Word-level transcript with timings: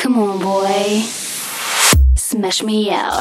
Come 0.00 0.18
on, 0.18 0.38
boy. 0.38 1.02
Smash 2.16 2.62
me 2.62 2.90
out. 2.90 3.20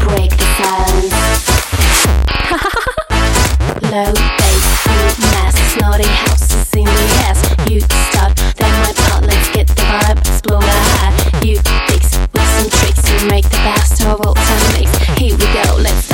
Break 0.00 0.30
the 0.32 0.48
silence. 0.56 1.12
Low 3.92 4.14
bass, 4.14 4.64
mass, 5.20 5.54
snotty 5.74 6.08
houses 6.08 6.72
in 6.74 6.84
the 6.84 6.90
ass. 7.28 7.70
You 7.70 7.80
start, 7.82 8.34
then 8.56 8.72
my 8.80 8.92
part, 8.96 9.26
let's 9.26 9.50
get 9.50 9.66
the 9.66 9.74
vibe, 9.74 10.18
explode 10.20 10.64
a 10.64 10.66
high. 10.66 11.12
You 11.46 11.58
fix 11.86 12.16
with 12.32 12.48
some 12.56 12.70
tricks, 12.80 13.04
you 13.10 13.28
make 13.28 13.44
the 13.44 13.60
best 13.62 14.00
of 14.06 14.18
all 14.26 14.32
time 14.32 14.81
let's 15.82 16.11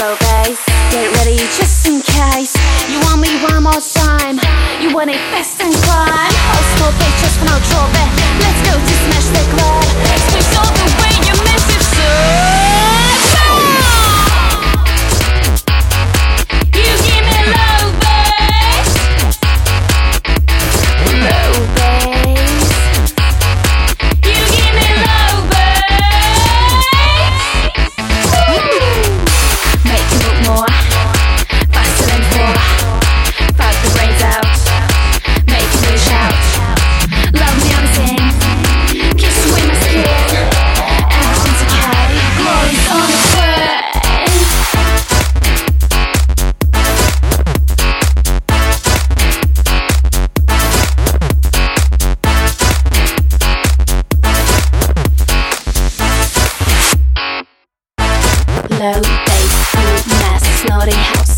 Hey, 0.00 0.06
low 0.06 0.16
bass, 0.16 0.64
get 0.90 1.12
ready 1.18 1.36
just 1.36 1.86
in 1.86 2.00
case. 2.00 2.56
You 2.88 2.98
want 3.00 3.20
me 3.20 3.36
one 3.52 3.64
more 3.64 3.72
time? 3.72 4.40
You 4.80 4.94
want 4.94 5.10
it 5.10 5.20
fast 5.28 5.60
and 5.60 5.74
climb? 5.74 6.32
Stop 6.72 6.94
it 6.96 7.12
just 7.20 7.38
for 7.38 7.44
no 7.44 7.60
Low 58.80 58.92
bass, 58.92 59.74
good 59.74 60.06
mess, 60.08 60.62
snotty 60.62 60.92
house. 60.92 61.29